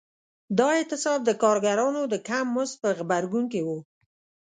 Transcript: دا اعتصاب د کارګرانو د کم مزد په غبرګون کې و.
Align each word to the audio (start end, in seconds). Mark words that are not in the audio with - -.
دا 0.57 0.67
اعتصاب 0.77 1.19
د 1.25 1.29
کارګرانو 1.43 2.01
د 2.13 2.15
کم 2.27 2.45
مزد 2.55 2.75
په 2.83 2.89
غبرګون 2.97 3.45
کې 3.51 3.61
و. 3.67 3.69